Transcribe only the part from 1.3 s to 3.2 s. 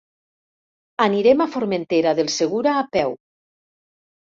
a Formentera del Segura a peu.